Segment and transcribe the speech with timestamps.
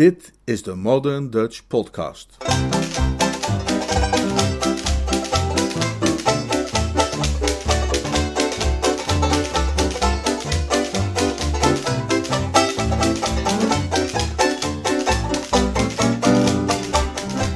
[0.00, 2.36] Dit is de Modern Dutch Podcast.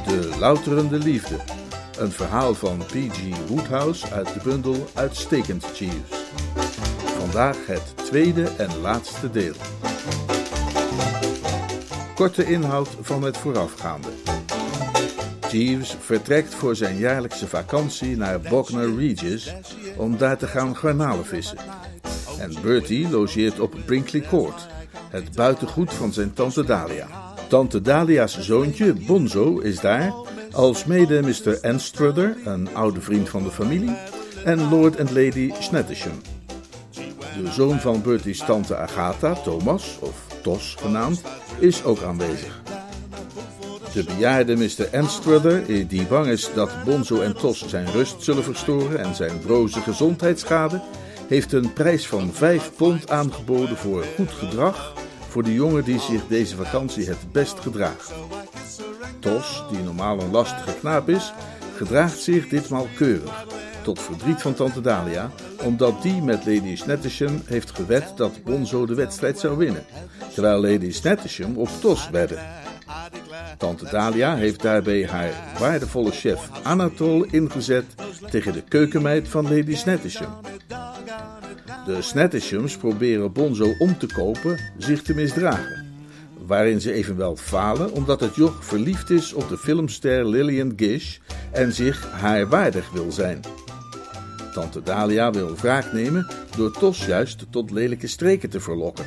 [0.03, 1.35] De Louterende Liefde.
[1.97, 3.47] Een verhaal van P.G.
[3.47, 6.23] Woodhouse uit de bundel Uitstekend Jeeves.
[7.19, 9.53] Vandaag het tweede en laatste deel.
[12.15, 14.07] Korte inhoud van het voorafgaande.
[15.51, 19.53] Jeeves vertrekt voor zijn jaarlijkse vakantie naar Bognor Regis
[19.97, 21.57] om daar te gaan garnalen vissen.
[22.39, 24.67] En Bertie logeert op Brinkley Court,
[25.09, 27.07] het buitengoed van zijn tante Dahlia.
[27.47, 30.13] Tante Dahlia's zoontje, Bonzo, is daar,
[30.51, 31.59] alsmede Mr.
[31.61, 33.97] Anstruther, een oude vriend van de familie,
[34.45, 36.34] en Lord and Lady Snettisham.
[37.43, 41.21] De zoon van Bertie's tante Agatha, Thomas, of Tos genaamd,
[41.59, 42.61] is ook aanwezig.
[43.93, 44.97] De bejaarde Mr.
[44.97, 49.81] Anstruther, die bang is dat Bonzo en Tos zijn rust zullen verstoren en zijn broze
[49.81, 50.81] gezondheid schaden,
[51.27, 54.93] heeft een prijs van 5 pond aangeboden voor goed gedrag
[55.35, 58.11] voor de jongen die zich deze vakantie het best gedraagt.
[59.19, 61.33] Tos, die normaal een lastige knaap is,
[61.75, 63.45] gedraagt zich ditmaal keurig,
[63.85, 65.31] tot verdriet van tante Dahlia,
[65.63, 69.83] omdat die met Lady Snettisham heeft gewet dat Bonzo de wedstrijd zou winnen,
[70.33, 72.37] terwijl Lady Snettisham op Tos wedde.
[73.57, 77.85] Tante Dahlia heeft daarbij haar waardevolle chef Anatole ingezet
[78.29, 80.33] tegen de keukenmeid van Lady Snettisham.
[81.85, 85.85] De Snettishams proberen Bonzo om te kopen zich te misdragen,
[86.45, 91.17] waarin ze evenwel falen omdat het joch verliefd is op de filmster Lillian Gish
[91.51, 93.39] en zich haar waardig wil zijn.
[94.55, 99.05] Tante Dahlia wil wraak nemen door Tos juist tot lelijke streken te verlokken.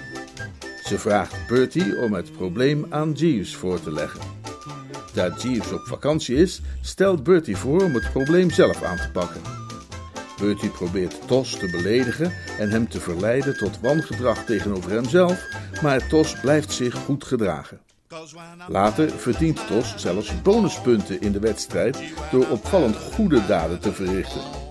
[0.84, 4.20] Ze vraagt Bertie om het probleem aan Jeeves voor te leggen.
[5.14, 9.40] Daar Jeeves op vakantie is, stelt Bertie voor om het probleem zelf aan te pakken.
[10.40, 15.44] Bertie probeert Tos te beledigen en hem te verleiden tot wangedrag tegenover hemzelf,
[15.82, 17.80] maar Tos blijft zich goed gedragen.
[18.66, 21.98] Later verdient Tos zelfs bonuspunten in de wedstrijd
[22.30, 24.67] door opvallend goede daden te verrichten.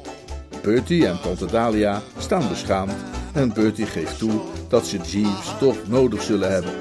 [0.62, 2.94] Bertie en tante Dahlia staan beschaamd
[3.34, 6.72] en Bertie geeft toe dat ze Jeeves toch nodig zullen hebben.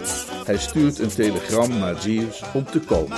[0.44, 3.16] Hij stuurt een telegram naar Jeeves om te komen.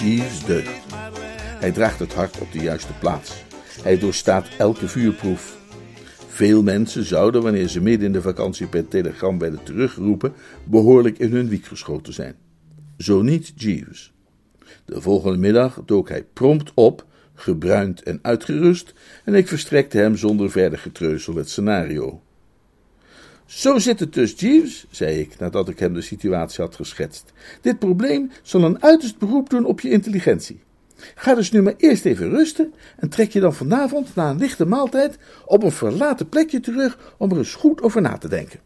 [0.00, 0.70] Jeeves deugt.
[1.58, 3.32] Hij draagt het hart op de juiste plaats.
[3.82, 5.56] Hij doorstaat elke vuurproef.
[6.38, 10.32] Veel mensen zouden, wanneer ze midden in de vakantie per telegram werden teruggeroepen,
[10.64, 12.34] behoorlijk in hun wiek geschoten zijn.
[12.98, 14.12] Zo niet Jeeves.
[14.84, 18.94] De volgende middag dook hij prompt op, gebruind en uitgerust,
[19.24, 22.22] en ik verstrekte hem zonder verder getreuzel het scenario.
[23.46, 27.32] Zo zit het dus, Jeeves, zei ik nadat ik hem de situatie had geschetst.
[27.60, 30.60] Dit probleem zal een uiterst beroep doen op je intelligentie.
[31.14, 34.64] Ga dus nu maar eerst even rusten en trek je dan vanavond na een lichte
[34.64, 38.60] maaltijd op een verlaten plekje terug om er eens goed over na te denken.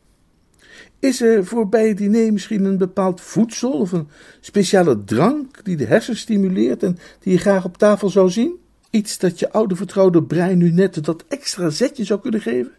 [0.98, 4.08] Is er voor bij het diner misschien een bepaald voedsel of een
[4.40, 8.60] speciale drank die de hersens stimuleert en die je graag op tafel zou zien?
[8.90, 12.72] Iets dat je oude vertrouwde brein nu net dat extra zetje zou kunnen geven?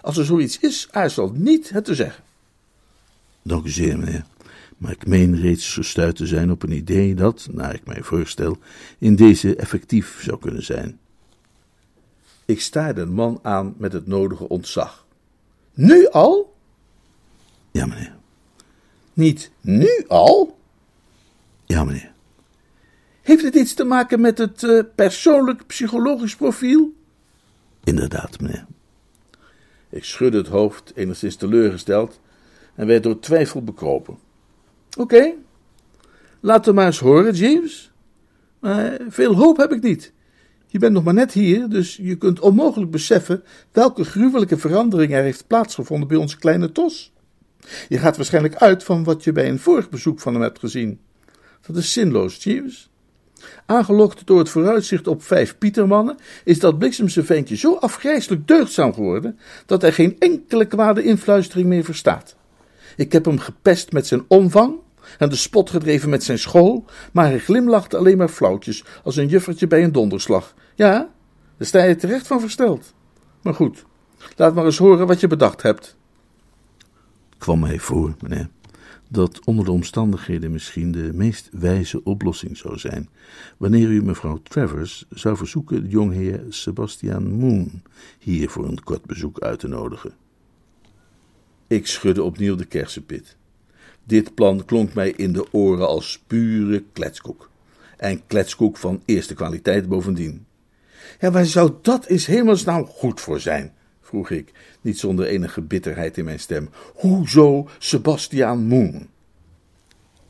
[0.00, 2.24] Als er zoiets is, aarzel niet het te zeggen.
[3.42, 4.24] Dank u zeer, meneer.
[4.78, 8.58] Maar ik meen reeds gestuurd te zijn op een idee dat, naar ik mij voorstel,
[8.98, 10.98] in deze effectief zou kunnen zijn.
[12.44, 15.06] Ik staarde een man aan met het nodige ontzag.
[15.74, 16.56] Nu al?
[17.70, 18.16] Ja, meneer.
[19.12, 20.58] Niet nu al?
[21.64, 22.12] Ja, meneer.
[23.22, 26.92] Heeft het iets te maken met het eh, persoonlijk psychologisch profiel?
[27.84, 28.66] Inderdaad, meneer.
[29.88, 32.20] Ik schudde het hoofd, enigszins teleurgesteld,
[32.74, 34.18] en werd door twijfel bekropen.
[34.98, 35.32] Oké,
[36.40, 37.92] laat hem maar eens horen, James.
[38.60, 40.12] Maar veel hoop heb ik niet.
[40.66, 43.42] Je bent nog maar net hier, dus je kunt onmogelijk beseffen
[43.72, 47.12] welke gruwelijke verandering er heeft plaatsgevonden bij onze kleine Tos.
[47.88, 51.00] Je gaat waarschijnlijk uit van wat je bij een vorig bezoek van hem hebt gezien.
[51.66, 52.90] Dat is zinloos, James.
[53.66, 59.38] Aangelokt door het vooruitzicht op vijf Pietermannen, is dat bliksemse ventje zo afgrijselijk deugdzaam geworden
[59.66, 62.36] dat hij geen enkele kwade influistering meer verstaat.
[62.96, 64.86] Ik heb hem gepest met zijn omvang
[65.18, 69.28] en de spot gedreven met zijn school, maar hij glimlachte alleen maar flauwtjes als een
[69.28, 70.54] juffertje bij een donderslag.
[70.74, 71.10] Ja,
[71.56, 72.94] daar sta je terecht van versteld.
[73.42, 73.84] Maar goed,
[74.36, 75.96] laat maar eens horen wat je bedacht hebt.
[77.28, 78.48] Het kwam mij voor, meneer,
[79.08, 83.08] dat onder de omstandigheden misschien de meest wijze oplossing zou zijn,
[83.56, 87.82] wanneer u mevrouw Travers zou verzoeken de jongheer Sebastian Moon
[88.18, 90.14] hier voor een kort bezoek uit te nodigen.
[91.66, 93.36] Ik schudde opnieuw de kersenpit.
[94.08, 97.50] Dit plan klonk mij in de oren als pure kletskoek.
[97.96, 100.46] En kletskoek van eerste kwaliteit bovendien.
[101.20, 103.72] Ja, waar zou dat eens hemelsnaam goed voor zijn?
[104.00, 106.68] vroeg ik, niet zonder enige bitterheid in mijn stem.
[106.94, 109.08] Hoezo Sebastiaan Moon?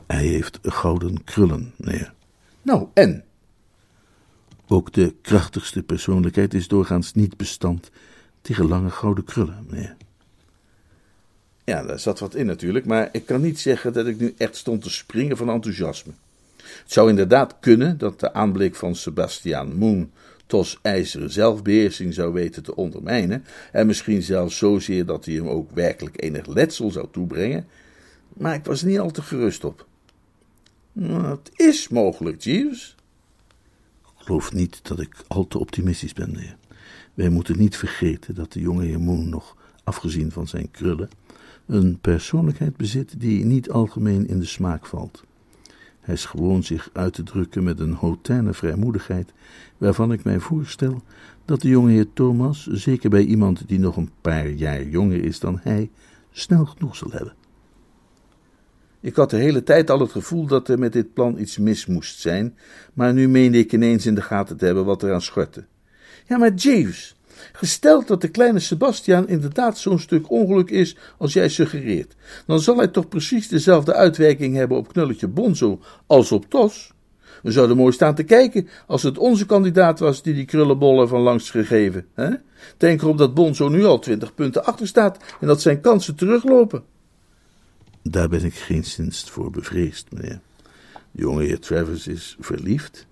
[0.07, 2.15] Hij heeft gouden krullen, meneer.
[2.63, 3.25] Nou, en?
[4.69, 7.91] Ook de krachtigste persoonlijkheid is doorgaans niet bestand
[8.41, 9.97] tegen lange gouden krullen, meneer.
[11.69, 14.56] Ja, daar zat wat in natuurlijk, maar ik kan niet zeggen dat ik nu echt
[14.56, 16.12] stond te springen van enthousiasme.
[16.56, 20.11] Het zou inderdaad kunnen dat de aanblik van Sebastiaan Moon
[20.47, 25.70] Tos ijzeren zelfbeheersing zou weten te ondermijnen, en misschien zelfs zozeer dat hij hem ook
[25.70, 27.67] werkelijk enig letsel zou toebrengen,
[28.29, 29.87] maar ik was niet al te gerust op.
[31.03, 32.97] Het is mogelijk, Jeeves.
[34.03, 36.56] Ik geloof niet dat ik al te optimistisch ben, meneer.
[37.15, 41.09] Wij moeten niet vergeten dat de jonge heer Moon nog, afgezien van zijn krullen,
[41.69, 45.25] een persoonlijkheid bezit die niet algemeen in de smaak valt.
[46.00, 49.32] Hij is gewoon zich uit te drukken met een hautaine vrijmoedigheid,
[49.79, 51.03] waarvan ik mij voorstel
[51.44, 55.41] dat de jonge heer Thomas, zeker bij iemand die nog een paar jaar jonger is
[55.41, 55.91] dan hij,
[56.31, 57.35] snel genoeg zal hebben.
[59.00, 61.87] Ik had de hele tijd al het gevoel dat er met dit plan iets mis
[61.87, 62.56] moest zijn,
[62.94, 65.65] maar nu meende ik ineens in de gaten te hebben wat eraan schortte.
[66.26, 67.18] Ja, maar Jeeves,
[67.52, 72.14] Gesteld dat de kleine Sebastian inderdaad zo'n stuk ongeluk is als jij suggereert,
[72.46, 76.93] dan zal hij toch precies dezelfde uitwerking hebben op knulletje Bonzo als op Tos.
[77.43, 81.20] We zouden mooi staan te kijken als het onze kandidaat was die die krullenbollen van
[81.20, 82.06] langs gegeven.
[82.14, 82.31] Hè?
[82.76, 86.82] Denk erop dat Bonzo nu al twintig punten achter staat en dat zijn kansen teruglopen.
[88.02, 90.41] Daar ben ik geen sinst voor bevreesd, meneer.
[91.11, 93.07] De jonge heer Travers is verliefd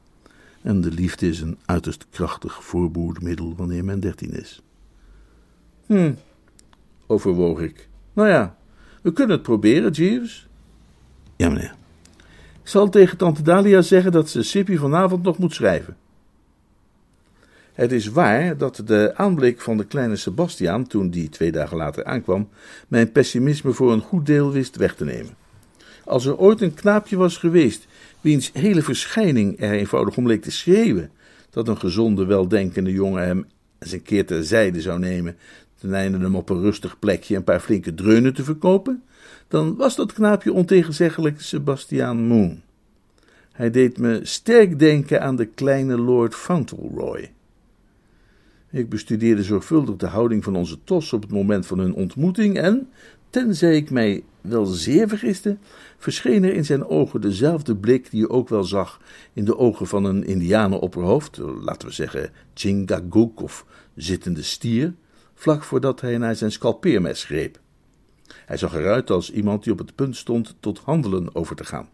[0.66, 4.62] en de liefde is een uiterst krachtig voorboedmiddel wanneer men dertien is.
[5.86, 6.12] Hm,
[7.06, 7.88] overwoog ik.
[8.12, 8.56] Nou ja,
[9.02, 10.48] we kunnen het proberen, Jeeves.
[11.36, 11.74] Ja, meneer.
[12.62, 15.96] Ik zal tegen tante Dalia zeggen dat ze Sippy vanavond nog moet schrijven.
[17.72, 22.04] Het is waar dat de aanblik van de kleine Sebastiaan, toen die twee dagen later
[22.04, 22.48] aankwam,
[22.88, 25.36] mijn pessimisme voor een goed deel wist weg te nemen.
[26.04, 27.86] Als er ooit een knaapje was geweest
[28.26, 31.10] wiens hele verschijning er eenvoudig om leek te schreeuwen,
[31.50, 33.46] dat een gezonde, weldenkende jongen hem
[33.78, 35.36] eens een keer terzijde zou nemen,
[35.80, 39.02] ten einde hem op een rustig plekje een paar flinke dreunen te verkopen,
[39.48, 42.62] dan was dat knaapje ontegenzeggelijk Sebastiaan Moon.
[43.52, 47.30] Hij deed me sterk denken aan de kleine Lord Fauntleroy.
[48.70, 52.88] Ik bestudeerde zorgvuldig de houding van onze tos op het moment van hun ontmoeting en,
[53.30, 55.56] tenzij ik mij wel zeer vergiste,
[55.98, 59.00] verscheen er in zijn ogen dezelfde blik die je ook wel zag
[59.32, 64.94] in de ogen van een indianenopperhoofd, laten we zeggen Chingaguk of zittende stier,
[65.34, 67.60] vlak voordat hij naar zijn scalpeermes greep.
[68.46, 71.88] Hij zag eruit als iemand die op het punt stond tot handelen over te gaan.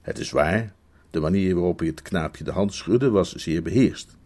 [0.00, 0.74] Het is waar,
[1.10, 4.18] de manier waarop hij het knaapje de hand schudde was zeer beheerst.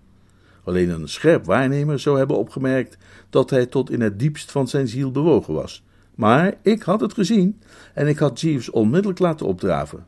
[0.64, 2.96] Alleen een scherp waarnemer zou hebben opgemerkt
[3.31, 5.82] dat hij tot in het diepst van zijn ziel bewogen was
[6.14, 7.61] maar ik had het gezien
[7.94, 10.06] en ik had Jeeves onmiddellijk laten opdraven.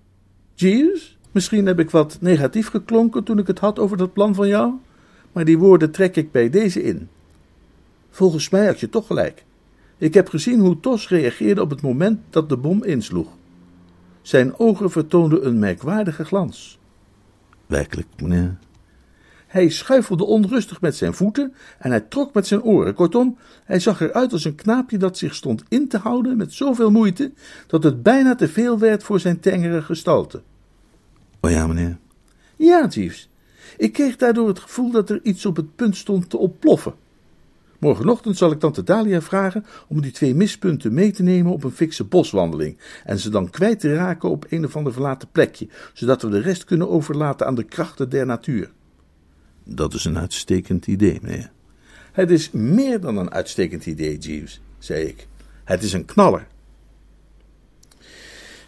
[0.54, 4.48] Jeeves, misschien heb ik wat negatief geklonken toen ik het had over dat plan van
[4.48, 4.72] jou,
[5.32, 7.08] maar die woorden trek ik bij deze in.
[8.10, 9.44] Volgens mij had je toch gelijk.
[9.98, 13.28] Ik heb gezien hoe Tos reageerde op het moment dat de bom insloeg.
[14.22, 16.78] Zijn ogen vertoonden een merkwaardige glans.
[17.66, 18.58] Werkelijk, meneer,
[19.56, 22.94] hij schuifelde onrustig met zijn voeten en hij trok met zijn oren.
[22.94, 26.90] Kortom, hij zag eruit als een knaapje dat zich stond in te houden met zoveel
[26.90, 27.32] moeite
[27.66, 30.42] dat het bijna te veel werd voor zijn tengere gestalte.
[31.40, 31.98] Oh ja, meneer.
[32.56, 33.28] Ja, Jeeves.
[33.76, 36.94] Ik kreeg daardoor het gevoel dat er iets op het punt stond te ontploffen.
[37.78, 41.70] Morgenochtend zal ik tante Dalia vragen om die twee mispunten mee te nemen op een
[41.70, 46.22] fikse boswandeling en ze dan kwijt te raken op een of ander verlaten plekje, zodat
[46.22, 48.70] we de rest kunnen overlaten aan de krachten der natuur.
[49.68, 51.50] Dat is een uitstekend idee, meneer.
[52.12, 55.26] Het is meer dan een uitstekend idee, Jeeves, zei ik.
[55.64, 56.46] Het is een knaller.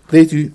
[0.08, 0.52] Weet u,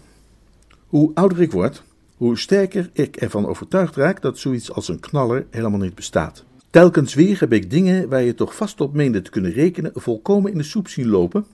[0.87, 1.83] hoe ouder ik word,
[2.17, 6.43] hoe sterker ik ervan overtuigd raak dat zoiets als een knaller helemaal niet bestaat.
[6.69, 10.51] Telkens weer heb ik dingen waar je toch vast op meende te kunnen rekenen volkomen
[10.51, 11.45] in de soep zien lopen.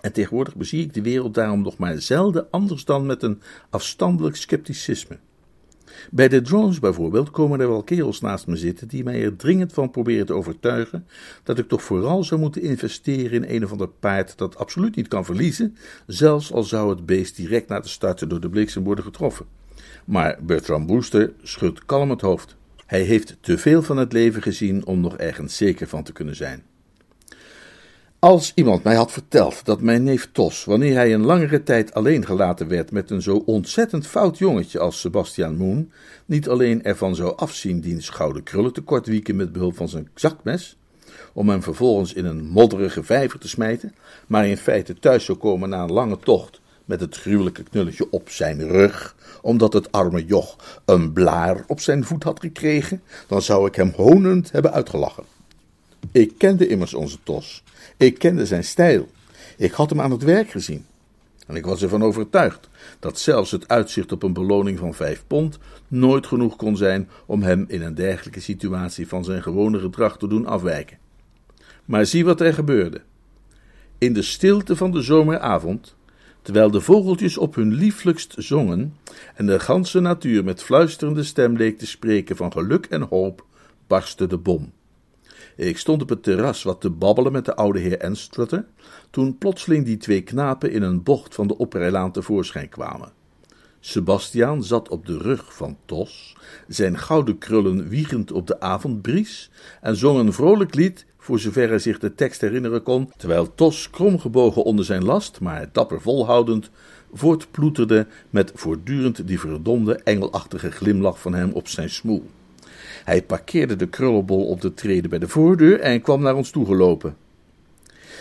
[0.00, 3.40] En tegenwoordig bezie ik de wereld daarom nog maar zelden anders dan met een
[3.70, 5.18] afstandelijk scepticisme.
[6.10, 9.72] Bij de drones bijvoorbeeld komen er wel kerels naast me zitten die mij er dringend
[9.72, 11.06] van proberen te overtuigen
[11.42, 15.08] dat ik toch vooral zou moeten investeren in een of ander paard dat absoluut niet
[15.08, 19.04] kan verliezen, zelfs al zou het beest direct na de starten door de bliksem worden
[19.04, 19.46] getroffen.
[20.04, 22.56] Maar Bertram Brewster schudt kalm het hoofd.
[22.86, 26.36] Hij heeft te veel van het leven gezien om nog ergens zeker van te kunnen
[26.36, 26.62] zijn.
[28.20, 32.26] Als iemand mij had verteld dat mijn neef Tos, wanneer hij een langere tijd alleen
[32.26, 35.90] gelaten werd met een zo ontzettend fout jongetje als Sebastian Moon,
[36.26, 40.76] niet alleen ervan zou afzien diens gouden krullen te kortwieken met behulp van zijn zakmes,
[41.32, 43.94] om hem vervolgens in een modderige vijver te smijten,
[44.26, 48.30] maar in feite thuis zou komen na een lange tocht met het gruwelijke knulletje op
[48.30, 53.66] zijn rug, omdat het arme joch een blaar op zijn voet had gekregen, dan zou
[53.66, 55.24] ik hem honend hebben uitgelachen.
[56.12, 57.62] Ik kende immers onze Tos.
[57.96, 59.08] Ik kende zijn stijl.
[59.56, 60.86] Ik had hem aan het werk gezien.
[61.50, 62.68] En ik was ervan overtuigd
[62.98, 65.58] dat zelfs het uitzicht op een beloning van vijf pond
[65.88, 70.28] nooit genoeg kon zijn om hem in een dergelijke situatie van zijn gewone gedrag te
[70.28, 70.98] doen afwijken.
[71.84, 73.00] Maar zie wat er gebeurde.
[73.98, 75.96] In de stilte van de zomeravond,
[76.42, 78.96] terwijl de vogeltjes op hun lieflijkst zongen
[79.34, 83.44] en de ganse natuur met fluisterende stem leek te spreken van geluk en hoop,
[83.86, 84.72] barstte de bom.
[85.60, 88.64] Ik stond op het terras wat te babbelen met de oude heer Enstrutter,
[89.10, 93.12] toen plotseling die twee knapen in een bocht van de oprijlaan tevoorschijn kwamen.
[93.80, 96.36] Sebastiaan zat op de rug van Tos,
[96.68, 99.50] zijn gouden krullen wiegend op de avondbries,
[99.80, 103.90] en zong een vrolijk lied, voor zover hij zich de tekst herinneren kon, terwijl Tos,
[103.90, 106.70] kromgebogen onder zijn last, maar dapper volhoudend,
[107.12, 112.26] voortploeterde met voortdurend die verdomde engelachtige glimlach van hem op zijn smoel.
[113.04, 117.16] Hij parkeerde de krullenbol op de trede bij de voordeur en kwam naar ons toegelopen.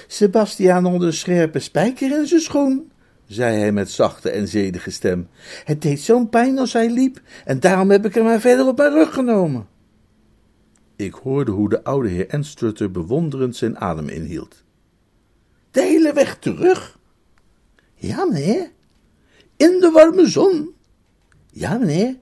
[0.07, 2.91] Sebastiaan onder de scherpe spijker in zijn schoen,
[3.25, 5.27] zei hij met zachte en zedige stem.
[5.65, 8.77] Het deed zo'n pijn als hij liep, en daarom heb ik hem maar verder op
[8.77, 9.67] mijn rug genomen.
[10.95, 14.63] Ik hoorde hoe de oude heer Enstrutter bewonderend zijn adem inhield.
[15.71, 16.99] De hele weg terug?
[17.95, 18.71] Ja, meneer.
[19.55, 20.73] In de warme zon?
[21.51, 22.15] Ja, meneer.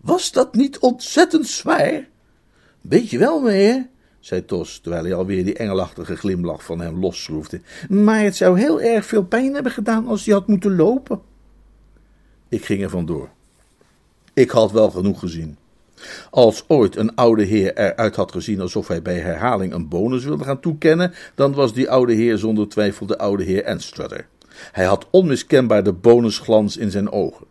[0.00, 2.08] Was dat niet ontzettend zwaar?
[2.80, 3.88] Weet je wel, meneer,
[4.20, 7.60] zei Tos, terwijl hij alweer die engelachtige glimlach van hem losschroefde.
[7.88, 11.20] Maar het zou heel erg veel pijn hebben gedaan als hij had moeten lopen.
[12.48, 13.28] Ik ging er vandoor.
[14.34, 15.56] Ik had wel genoeg gezien.
[16.30, 20.44] Als ooit een oude heer eruit had gezien alsof hij bij herhaling een bonus wilde
[20.44, 24.26] gaan toekennen, dan was die oude heer zonder twijfel de oude heer Anstrutter.
[24.72, 27.46] Hij had onmiskenbaar de bonusglans in zijn ogen.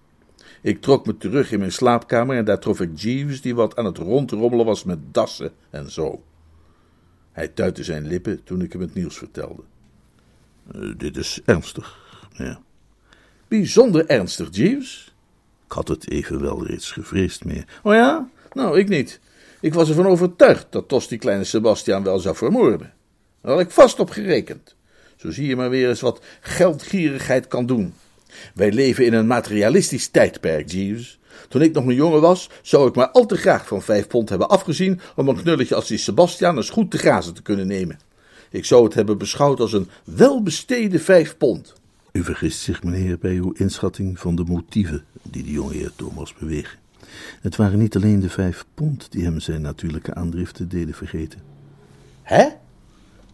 [0.61, 3.85] Ik trok me terug in mijn slaapkamer en daar trof ik Jeeves, die wat aan
[3.85, 6.23] het rondrommelen was met dassen en zo.
[7.31, 9.61] Hij tuitte zijn lippen toen ik hem het nieuws vertelde.
[10.75, 11.97] Uh, dit is ernstig,
[12.31, 12.61] ja.
[13.47, 15.13] Bijzonder ernstig, Jeeves.
[15.65, 17.79] Ik had het evenwel reeds gevreesd meer.
[17.83, 18.29] Oh ja?
[18.53, 19.19] Nou, ik niet.
[19.61, 22.93] Ik was ervan overtuigd dat Tos die kleine Sebastian wel zou vermoorden.
[23.41, 24.75] Daar had ik vast op gerekend.
[25.15, 27.93] Zo zie je maar weer eens wat geldgierigheid kan doen.
[28.53, 31.19] Wij leven in een materialistisch tijdperk, Jeeves.
[31.49, 34.29] Toen ik nog een jongen was, zou ik maar al te graag van vijf pond
[34.29, 37.99] hebben afgezien om een knulletje als die Sebastian eens goed te grazen te kunnen nemen.
[38.51, 41.73] Ik zou het hebben beschouwd als een welbesteden vijf pond.
[42.11, 46.79] U vergist zich, meneer, bij uw inschatting van de motieven die de jongeheer Thomas bewegen.
[47.41, 51.41] Het waren niet alleen de vijf pond die hem zijn natuurlijke aandriften deden vergeten.
[52.21, 52.47] Hè?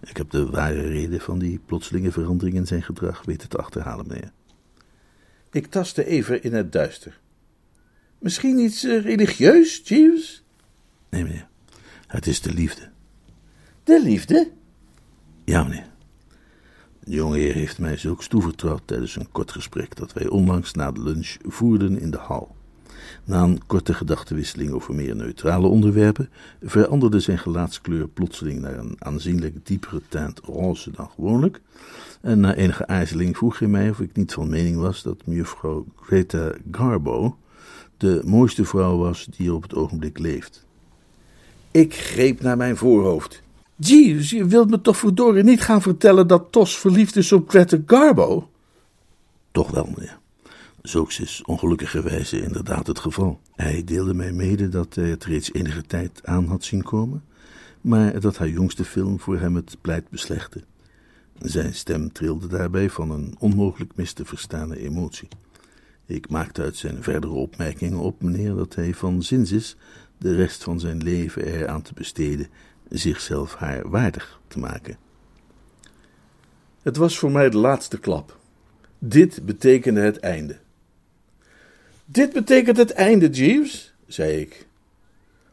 [0.05, 4.07] Ik heb de ware reden van die plotselinge verandering in zijn gedrag weten te achterhalen,
[4.07, 4.31] meneer.
[5.55, 7.19] Ik tastte even in het duister.
[8.19, 10.43] Misschien iets uh, religieus, Jeeves?
[11.09, 11.47] Nee, meneer.
[12.07, 12.89] Het is de liefde.
[13.83, 14.51] De liefde?
[15.45, 15.89] Ja, meneer.
[16.99, 21.01] De jongeheer heeft mij zulks toevertrouwd tijdens een kort gesprek dat wij onlangs na de
[21.01, 22.54] lunch voerden in de hal.
[23.23, 26.29] Na een korte gedachtenwisseling over meer neutrale onderwerpen
[26.63, 31.61] veranderde zijn gelaatskleur plotseling naar een aanzienlijk diepere tint roze dan gewoonlijk.
[32.21, 35.85] En na enige aarzeling vroeg hij mij of ik niet van mening was dat mevrouw
[35.95, 37.37] Greta Garbo
[37.97, 40.65] de mooiste vrouw was die op het ogenblik leeft.
[41.71, 43.41] Ik greep naar mijn voorhoofd.
[43.75, 47.77] Jeeves, je wilt me toch verdorie niet gaan vertellen dat Tos verliefd is op Greta
[47.85, 48.49] Garbo?
[49.51, 50.19] Toch wel, meneer.
[50.85, 53.39] Zulks is ongelukkigerwijze inderdaad het geval.
[53.55, 57.23] Hij deelde mij mede dat hij het reeds enige tijd aan had zien komen,
[57.81, 60.63] maar dat haar jongste film voor hem het pleit beslechtte.
[61.39, 65.27] Zijn stem trilde daarbij van een onmogelijk mis te verstaande emotie.
[66.05, 69.75] Ik maakte uit zijn verdere opmerkingen op, meneer, dat hij van zins is
[70.17, 72.47] de rest van zijn leven eraan te besteden
[72.89, 74.97] zichzelf haar waardig te maken.
[76.81, 78.39] Het was voor mij de laatste klap.
[78.99, 80.63] Dit betekende het einde.
[82.05, 84.67] Dit betekent het einde, Jeeves, zei ik.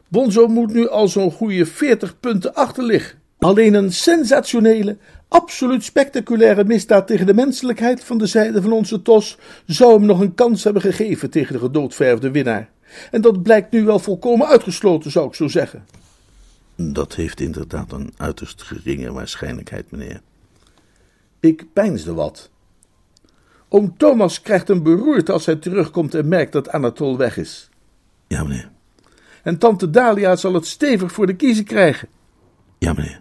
[0.09, 3.19] Bonzo moet nu al zo'n goede 40 punten achter liggen.
[3.39, 4.97] Alleen een sensationele,
[5.29, 10.21] absoluut spectaculaire misdaad tegen de menselijkheid van de zijde van onze Tos zou hem nog
[10.21, 12.71] een kans hebben gegeven tegen de gedoodverfde winnaar.
[13.11, 15.85] En dat blijkt nu wel volkomen uitgesloten, zou ik zo zeggen.
[16.77, 20.21] Dat heeft inderdaad een uiterst geringe waarschijnlijkheid, meneer.
[21.41, 22.51] Ik peinsde wat.
[23.75, 27.69] Oom Thomas krijgt een beroerte als hij terugkomt en merkt dat Anatol weg is.
[28.27, 28.71] Ja, meneer.
[29.43, 32.09] En tante Dalia zal het stevig voor de kiezen krijgen.
[32.79, 33.21] Ja, meneer.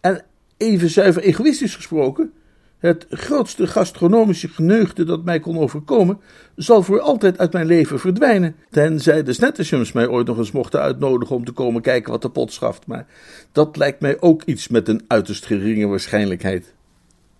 [0.00, 0.24] En
[0.56, 2.32] even zuiver egoïstisch gesproken,
[2.78, 6.20] het grootste gastronomische geneugde dat mij kon overkomen,
[6.56, 8.56] zal voor altijd uit mijn leven verdwijnen.
[8.70, 12.30] Tenzij de Snettishams mij ooit nog eens mochten uitnodigen om te komen kijken wat de
[12.30, 12.86] pot schaft.
[12.86, 13.06] Maar
[13.52, 16.74] dat lijkt mij ook iets met een uiterst geringe waarschijnlijkheid.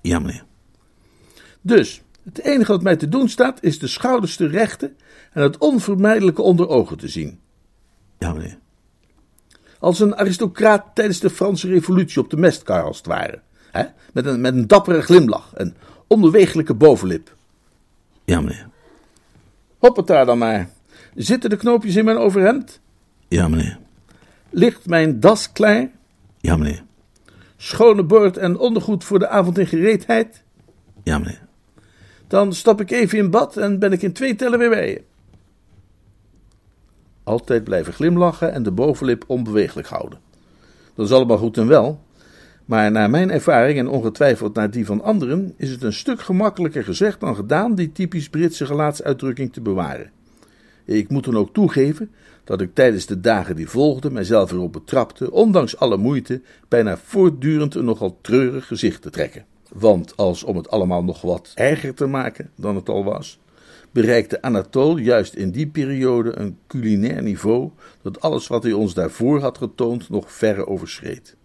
[0.01, 0.45] Ja, meneer.
[1.63, 4.97] Dus, het enige wat mij te doen staat, is de schouders te rechten
[5.33, 7.41] en het onvermijdelijke onder ogen te zien.
[8.19, 8.59] Ja, meneer.
[9.79, 13.41] Als een aristocraat tijdens de Franse Revolutie op de mestkar, als het ware.
[13.71, 13.85] Hè?
[14.13, 15.77] Met, een, met een dappere glimlach en
[16.07, 17.35] onbewegelijke bovenlip.
[18.25, 18.69] Ja, meneer.
[19.79, 20.69] Hoppata dan maar.
[21.15, 22.81] Zitten de knoopjes in mijn overhemd?
[23.29, 23.79] Ja, meneer.
[24.51, 25.91] Ligt mijn das klaar?
[26.41, 26.83] Ja, meneer.
[27.57, 30.43] Schone boord en ondergoed voor de avond in gereedheid?
[31.03, 31.41] Ja, meneer.
[32.33, 35.03] Dan stap ik even in bad en ben ik in twee tellen weer bij je.
[37.23, 40.19] Altijd blijven glimlachen en de bovenlip onbeweeglijk houden.
[40.95, 42.01] Dat is allemaal goed en wel,
[42.65, 46.85] maar naar mijn ervaring en ongetwijfeld naar die van anderen is het een stuk gemakkelijker
[46.85, 50.11] gezegd dan gedaan die typisch Britse gelaatsuitdrukking te bewaren.
[50.85, 52.11] Ik moet dan ook toegeven
[52.45, 57.75] dat ik tijdens de dagen die volgden mijzelf erop betrapte, ondanks alle moeite, bijna voortdurend
[57.75, 59.45] een nogal treurig gezicht te trekken.
[59.73, 63.41] Want als om het allemaal nog wat erger te maken dan het al was,
[63.91, 67.71] bereikte Anatole juist in die periode een culinair niveau
[68.03, 71.37] dat alles wat hij ons daarvoor had getoond nog verre overschreed.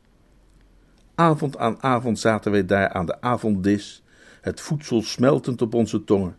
[1.15, 4.03] Avond aan avond zaten wij daar aan de avonddis,
[4.41, 6.37] het voedsel smeltend op onze tongen.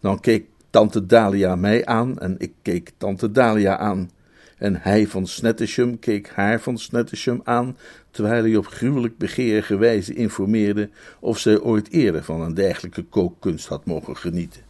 [0.00, 4.10] Dan keek tante Dalia mij aan en ik keek tante Dalia aan.
[4.62, 7.76] En hij van Snettisham keek haar van Snettisham aan,
[8.10, 10.88] terwijl hij op gruwelijk begeerige wijze informeerde
[11.20, 14.60] of zij ooit eerder van een dergelijke kookkunst had mogen genieten.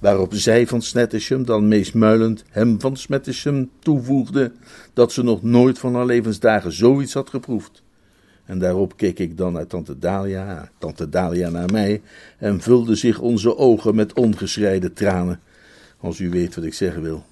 [0.00, 4.52] Waarop zij van Snettisham dan meesmuilend hem van Snettisham toevoegde
[4.92, 7.82] dat ze nog nooit van haar levensdagen zoiets had geproefd.
[8.44, 12.02] En daarop keek ik dan naar tante Dalia, tante Dalia naar mij,
[12.38, 15.40] en vulden zich onze ogen met ongeschreide tranen,
[16.00, 17.24] als u weet wat ik zeggen wil.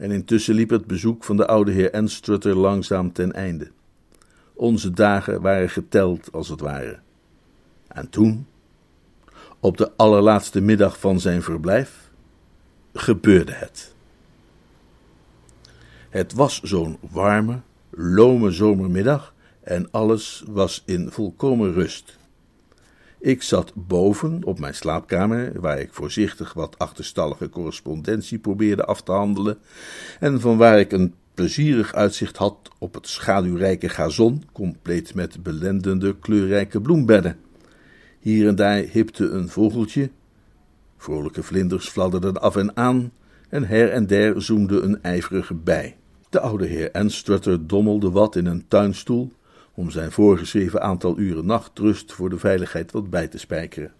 [0.00, 3.70] En intussen liep het bezoek van de oude heer Enstrutter langzaam ten einde.
[4.54, 6.98] Onze dagen waren geteld, als het ware.
[7.88, 8.46] En toen,
[9.58, 12.10] op de allerlaatste middag van zijn verblijf,
[12.92, 13.94] gebeurde het.
[16.08, 17.60] Het was zo'n warme,
[17.90, 22.18] lome zomermiddag en alles was in volkomen rust.
[23.20, 29.12] Ik zat boven op mijn slaapkamer, waar ik voorzichtig wat achterstallige correspondentie probeerde af te
[29.12, 29.58] handelen,
[30.20, 36.16] en van waar ik een plezierig uitzicht had op het schaduwrijke gazon, compleet met belendende
[36.18, 37.36] kleurrijke bloembedden.
[38.18, 40.10] Hier en daar hipte een vogeltje,
[40.96, 43.12] vrolijke vlinders fladderden af en aan,
[43.48, 45.96] en her en der zoemde een ijverige bij.
[46.30, 49.32] De oude heer Enstrutter dommelde wat in een tuinstoel,
[49.80, 53.92] om zijn voorgeschreven aantal uren nachtrust voor de veiligheid wat bij te spijkeren.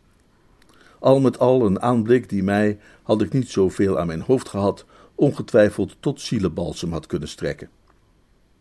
[0.98, 4.86] Al met al een aanblik die mij, had ik niet zoveel aan mijn hoofd gehad,
[5.14, 7.68] ongetwijfeld tot zielebalsem had kunnen strekken.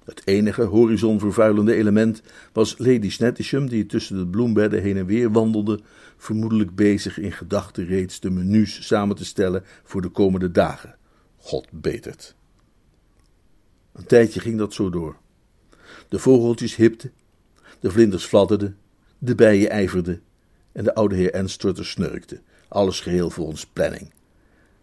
[0.04, 2.22] Het enige horizonvervuilende element
[2.54, 5.80] was Lady Snettisham, die tussen de bloembedden heen en weer wandelde,
[6.18, 10.96] vermoedelijk bezig in gedachten reeds de menus samen te stellen voor de komende dagen.
[11.38, 12.36] God betert.
[13.92, 15.16] Een tijdje ging dat zo door.
[16.10, 17.12] De vogeltjes hipten,
[17.80, 18.78] de vlinders fladderden,
[19.18, 20.22] de bijen ijverden
[20.72, 24.12] en de oude heer Enstrutter snurkte, alles geheel volgens planning.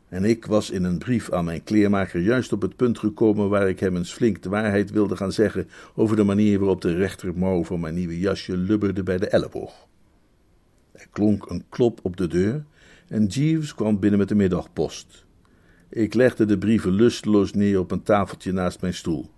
[0.09, 3.69] En ik was in een brief aan mijn kleermaker juist op het punt gekomen waar
[3.69, 7.65] ik hem eens flink de waarheid wilde gaan zeggen over de manier waarop de rechtermouw
[7.65, 9.87] van mijn nieuwe jasje lubberde bij de elleboog.
[10.93, 12.65] Er klonk een klop op de deur
[13.09, 15.25] en Jeeves kwam binnen met de middagpost.
[15.89, 19.31] Ik legde de brieven lusteloos neer op een tafeltje naast mijn stoel.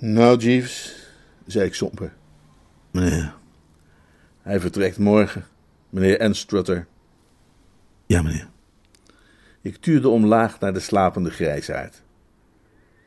[0.00, 0.96] Nou, Jeeves,
[1.46, 2.12] zei ik somber.
[2.90, 3.34] Meneer,
[4.42, 5.44] hij vertrekt morgen,
[5.90, 6.86] meneer Enstrutter.
[8.06, 8.48] Ja, meneer.
[9.60, 12.02] Ik tuurde omlaag naar de slapende grijsaard.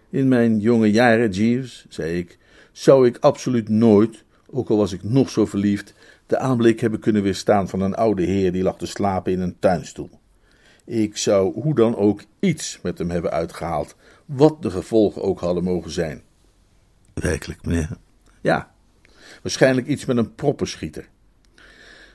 [0.10, 2.38] In mijn jonge jaren, Jeeves, zei ik,
[2.72, 5.94] zou ik absoluut nooit, ook al was ik nog zo verliefd,
[6.26, 9.60] de aanblik hebben kunnen weerstaan van een oude heer die lag te slapen in een
[9.60, 10.10] tuinstoel.
[10.86, 15.64] Ik zou hoe dan ook iets met hem hebben uitgehaald, wat de gevolgen ook hadden
[15.64, 16.24] mogen zijn.
[17.14, 17.90] Werkelijk, meneer?
[18.42, 18.72] Ja,
[19.42, 21.10] waarschijnlijk iets met een proppenschieter.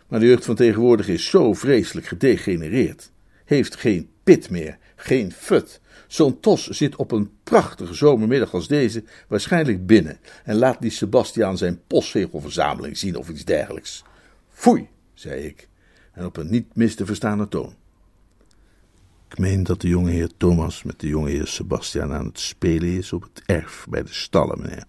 [0.09, 3.11] Maar de jeugd van tegenwoordig is zo vreselijk gedegenereerd.
[3.45, 5.81] Heeft geen pit meer, geen fut.
[6.07, 11.59] Zo'n tos zit op een prachtige zomermiddag als deze waarschijnlijk binnen en laat die Sebastiaan
[11.59, 14.05] zijn postzegelverzameling zien of iets dergelijks.
[14.49, 15.69] Foei, zei ik,
[16.13, 17.75] en op een niet mis te verstaande toon.
[19.37, 22.89] Ik meen dat de jonge heer Thomas met de jonge heer Sebastiaan aan het spelen
[22.89, 24.85] is op het erf bij de stallen, meneer.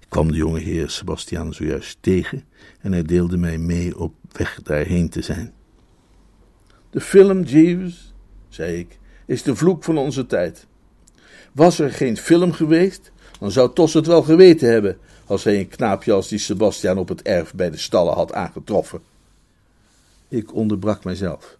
[0.00, 2.44] Ik kwam de jonge heer Sebastiaan zojuist tegen
[2.80, 5.52] en hij deelde mij mee op weg daarheen te zijn.
[6.90, 8.14] De film, Jeeves,
[8.48, 10.66] zei ik, is de vloek van onze tijd.
[11.52, 15.68] Was er geen film geweest, dan zou Tos het wel geweten hebben als hij een
[15.68, 19.00] knaapje als die Sebastiaan op het erf bij de stallen had aangetroffen.
[20.28, 21.58] Ik onderbrak mijzelf.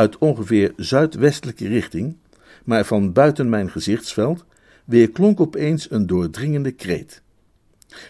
[0.00, 2.16] Uit ongeveer zuidwestelijke richting,
[2.64, 4.44] maar van buiten mijn gezichtsveld,
[4.84, 7.22] weerklonk opeens een doordringende kreet.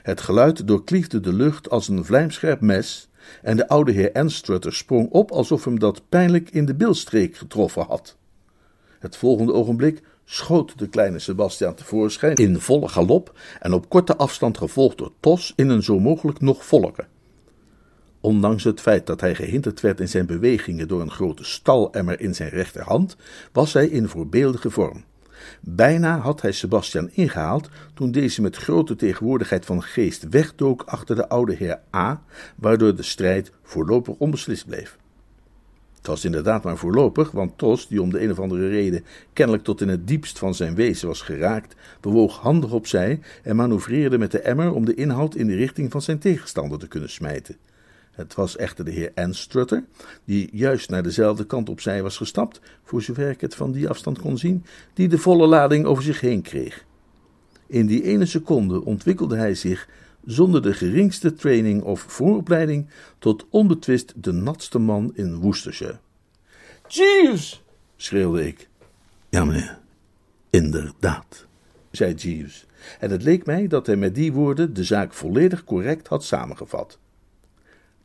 [0.03, 3.09] Het geluid doorkliefde de lucht als een vlijmscherp mes,
[3.43, 7.83] en de oude heer Anstrutter sprong op alsof hem dat pijnlijk in de bilstreek getroffen
[7.83, 8.17] had.
[8.99, 14.59] Het volgende ogenblik schoot de kleine Sebastian tevoorschijn in volle galop en op korte afstand
[14.59, 17.07] gevolgd door Tos in een zo mogelijk nog vollere.
[18.21, 22.35] Ondanks het feit dat hij gehinderd werd in zijn bewegingen door een grote stalemmer in
[22.35, 23.17] zijn rechterhand,
[23.53, 25.05] was hij in voorbeeldige vorm.
[25.61, 31.29] Bijna had hij Sebastian ingehaald toen deze met grote tegenwoordigheid van geest wegdook achter de
[31.29, 32.23] oude heer A,
[32.57, 34.99] waardoor de strijd voorlopig onbeslist bleef.
[35.97, 39.65] Het was inderdaad maar voorlopig, want Tos, die om de een of andere reden kennelijk
[39.65, 44.31] tot in het diepst van zijn wezen was geraakt, bewoog handig opzij en manoeuvreerde met
[44.31, 47.57] de emmer om de inhoud in de richting van zijn tegenstander te kunnen smijten.
[48.11, 49.85] Het was echter de heer Anstrutter,
[50.25, 54.19] die juist naar dezelfde kant opzij was gestapt, voor zover ik het van die afstand
[54.19, 56.85] kon zien, die de volle lading over zich heen kreeg.
[57.67, 59.89] In die ene seconde ontwikkelde hij zich,
[60.25, 65.99] zonder de geringste training of vooropleiding, tot onbetwist de natste man in Worcestershire.
[66.89, 67.63] Jeeves!
[67.97, 68.69] schreeuwde ik.
[69.29, 69.79] Ja, meneer,
[70.51, 71.47] inderdaad,
[71.91, 72.67] zei Jeeves,
[72.99, 76.99] en het leek mij dat hij met die woorden de zaak volledig correct had samengevat.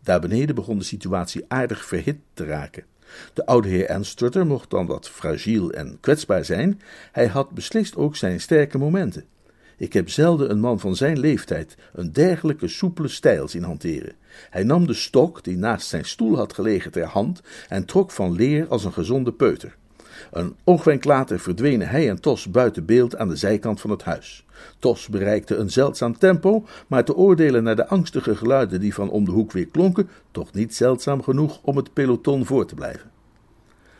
[0.06, 2.84] Daar beneden begon de situatie aardig verhit te raken.
[3.34, 8.15] De oude heer Anstrutter mocht dan wat fragiel en kwetsbaar zijn, hij had beslist ook
[8.15, 9.26] zijn sterke momenten.
[9.78, 14.15] Ik heb zelden een man van zijn leeftijd een dergelijke soepele stijl zien hanteren.
[14.50, 18.32] Hij nam de stok die naast zijn stoel had gelegen ter hand en trok van
[18.32, 19.76] leer als een gezonde peuter.
[20.32, 24.45] Een oogwenk later verdwenen hij en Tos buiten beeld aan de zijkant van het huis.
[24.80, 29.25] Tos bereikte een zeldzaam tempo, maar te oordelen naar de angstige geluiden die van om
[29.25, 33.14] de hoek weer klonken, toch niet zeldzaam genoeg om het peloton voor te blijven.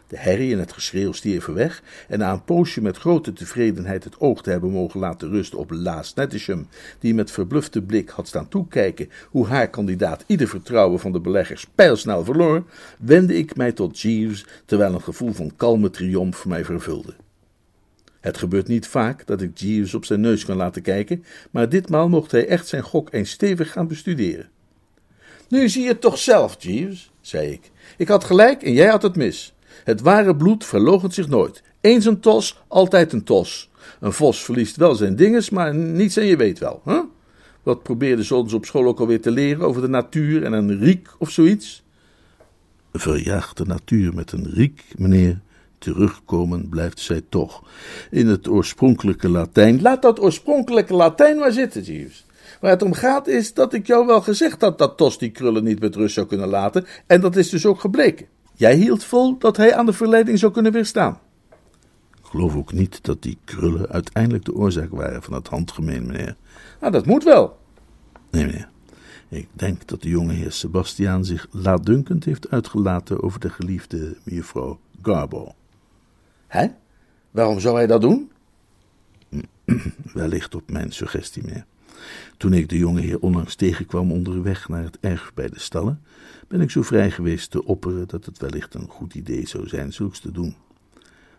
[0.08, 4.20] De herrie en het geschreeuw stierven weg, en na een poosje met grote tevredenheid het
[4.20, 6.68] oog te hebben mogen laten rusten op Laas Nettisham,
[7.00, 11.65] die met verblufte blik had staan toekijken hoe haar kandidaat ieder vertrouwen van de beleggers
[11.76, 12.63] pijlsnel verloor,
[13.00, 17.13] wendde ik mij tot Jeeves, terwijl een gevoel van kalme triomf mij vervulde.
[18.20, 22.10] Het gebeurt niet vaak dat ik Jeeves op zijn neus kan laten kijken, maar ditmaal
[22.10, 24.50] mocht hij echt zijn gok eens stevig gaan bestuderen.
[25.50, 27.72] Nu zie je het toch zelf, Jeeves, zei ik.
[27.98, 29.55] Ik had gelijk en jij had het mis.
[29.86, 31.63] Het ware bloed verloochent zich nooit.
[31.82, 33.69] Eens een tos, altijd een tos.
[34.00, 36.82] Een vos verliest wel zijn dinges, maar niets en je weet wel.
[36.86, 37.02] Hè?
[37.63, 40.80] Wat probeerden ze ons op school ook alweer te leren over de natuur en een
[40.80, 41.84] riek of zoiets?
[42.93, 45.39] Verjaagd de natuur met een riek, meneer.
[45.78, 47.63] Terugkomen blijft zij toch.
[48.12, 49.82] In het oorspronkelijke Latijn.
[49.82, 52.26] Laat dat oorspronkelijke Latijn maar zitten, Jeeves.
[52.62, 55.63] Waar het om gaat is dat ik jou wel gezegd had dat Tos die krullen
[55.63, 56.86] niet met rust zou kunnen laten.
[57.08, 58.28] En dat is dus ook gebleken.
[58.58, 61.20] Jij hield vol dat hij aan de verleiding zou kunnen weerstaan.
[62.18, 66.36] Ik geloof ook niet dat die krullen uiteindelijk de oorzaak waren van het handgemeen, meneer.
[66.80, 67.60] Nou, dat moet wel.
[68.32, 68.70] Nee, meneer.
[69.28, 74.80] Ik denk dat de jonge heer Sebastiaan zich laatdunkend heeft uitgelaten over de geliefde mevrouw
[75.02, 75.56] Garbo.
[76.48, 76.68] Hè?
[77.32, 78.32] Waarom zou hij dat doen?
[80.13, 81.65] Wellicht op mijn suggestie, meneer.
[82.38, 86.02] Toen ik de jonge heer onlangs tegenkwam onderweg naar het erf bij de stallen,
[86.48, 89.94] ben ik zo vrij geweest te opperen dat het wellicht een goed idee zou zijn
[89.94, 90.56] zulks te doen.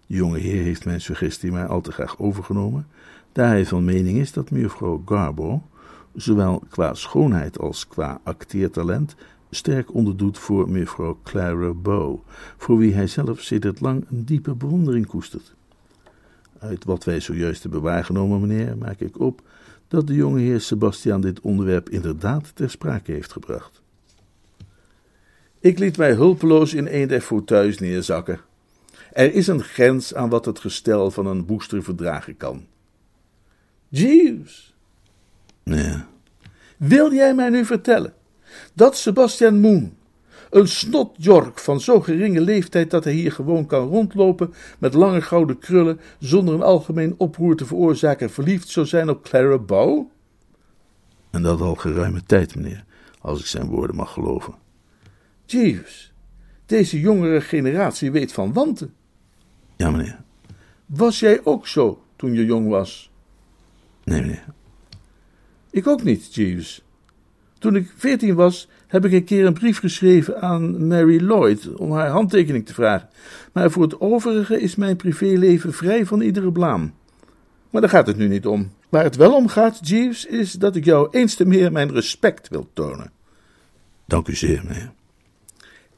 [0.06, 2.86] De jonge heer heeft mijn suggestie maar al te graag overgenomen,
[3.32, 5.62] daar hij van mening is dat mevrouw Garbo,
[6.14, 9.14] zowel qua schoonheid als qua acteertalent,
[9.50, 12.18] sterk onderdoet voor mevrouw Clara Bow,
[12.56, 15.54] voor wie hij zelf sedert lang een diepe bewondering koestert.
[16.58, 19.42] Uit wat wij zojuist hebben waargenomen, meneer, maak ik op
[19.88, 23.82] dat de jonge heer Sebastian dit onderwerp inderdaad ter sprake heeft gebracht.
[25.60, 28.40] Ik liet mij hulpeloos in een der fauteuils neerzakken.
[29.12, 32.66] Er is een grens aan wat het gestel van een booster verdragen kan.
[33.88, 34.74] Jeeves,
[35.62, 36.02] Nee,
[36.76, 38.14] wil jij mij nu vertellen
[38.74, 39.96] dat Sebastian Moon,
[40.56, 45.58] een snotjork van zo geringe leeftijd dat hij hier gewoon kan rondlopen met lange gouden
[45.58, 50.06] krullen zonder een algemeen oproer te veroorzaken verliefd zou zijn op Clara Bow?
[51.30, 52.84] en dat al geruime tijd, meneer,
[53.20, 54.54] als ik zijn woorden mag geloven.
[55.46, 56.12] Jeeves,
[56.66, 58.94] deze jongere generatie weet van wanten.
[59.76, 60.20] Ja, meneer.
[60.86, 63.10] Was jij ook zo toen je jong was?
[64.04, 64.44] Nee, meneer.
[65.70, 66.82] Ik ook niet, Jeeves.
[67.66, 71.92] Toen ik veertien was, heb ik een keer een brief geschreven aan Mary Lloyd om
[71.92, 73.08] haar handtekening te vragen.
[73.52, 76.94] Maar voor het overige is mijn privéleven vrij van iedere blaam.
[77.70, 78.72] Maar daar gaat het nu niet om.
[78.88, 82.48] Waar het wel om gaat, Jeeves, is dat ik jou eens te meer mijn respect
[82.48, 83.10] wil tonen.
[84.04, 84.92] Dank u zeer, meneer.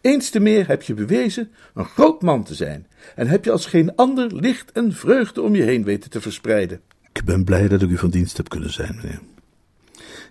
[0.01, 3.67] Eens te meer heb je bewezen een groot man te zijn en heb je als
[3.67, 6.81] geen ander licht en vreugde om je heen weten te verspreiden.
[7.13, 9.21] Ik ben blij dat ik u van dienst heb kunnen zijn, meneer.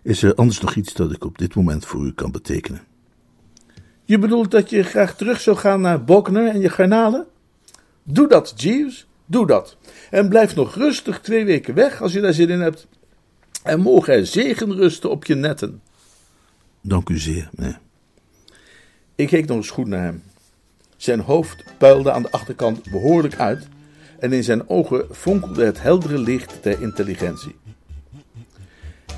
[0.07, 2.81] Is er anders nog iets dat ik op dit moment voor u kan betekenen?
[4.03, 7.27] Je bedoelt dat je graag terug zou gaan naar Bokner en je garnalen?
[8.03, 9.77] Doe dat, Jeeves, doe dat.
[10.09, 12.87] En blijf nog rustig twee weken weg als je daar zin in hebt.
[13.63, 15.81] En mogen er zegen rusten op je netten.
[16.81, 17.79] Dank u zeer, meneer.
[19.15, 20.23] Ik keek nog eens goed naar hem.
[20.97, 23.67] Zijn hoofd puilde aan de achterkant behoorlijk uit
[24.19, 27.55] en in zijn ogen fonkelde het heldere licht der intelligentie.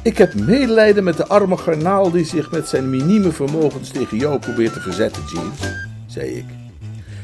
[0.03, 4.39] Ik heb medelijden met de arme garnaal die zich met zijn minieme vermogens tegen jou
[4.39, 6.45] probeert te verzetten, Jeeves, zei ik.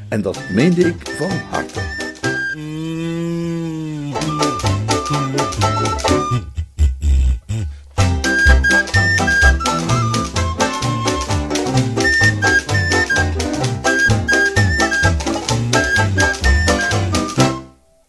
[0.09, 1.95] En dat meende ik van harte.